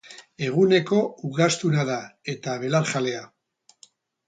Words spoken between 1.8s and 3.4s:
da, eta belarjalea.